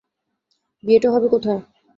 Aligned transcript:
বিয়েটা 0.83 1.09
হবে 1.13 1.27
কোথায়? 1.33 1.61